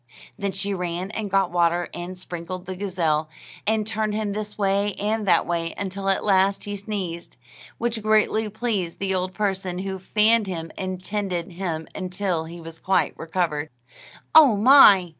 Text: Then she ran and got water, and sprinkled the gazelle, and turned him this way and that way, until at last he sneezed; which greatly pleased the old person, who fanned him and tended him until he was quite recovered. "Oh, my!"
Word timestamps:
Then 0.35 0.51
she 0.51 0.73
ran 0.73 1.11
and 1.11 1.29
got 1.29 1.51
water, 1.51 1.87
and 1.93 2.17
sprinkled 2.17 2.65
the 2.65 2.75
gazelle, 2.75 3.29
and 3.67 3.85
turned 3.85 4.15
him 4.15 4.33
this 4.33 4.57
way 4.57 4.93
and 4.95 5.27
that 5.27 5.45
way, 5.45 5.75
until 5.77 6.09
at 6.09 6.25
last 6.25 6.63
he 6.63 6.75
sneezed; 6.75 7.37
which 7.77 8.01
greatly 8.01 8.49
pleased 8.49 8.97
the 8.97 9.13
old 9.13 9.35
person, 9.35 9.77
who 9.77 9.99
fanned 9.99 10.47
him 10.47 10.71
and 10.75 11.03
tended 11.03 11.51
him 11.51 11.87
until 11.93 12.45
he 12.45 12.59
was 12.59 12.79
quite 12.79 13.15
recovered. 13.15 13.69
"Oh, 14.33 14.57
my!" 14.57 15.09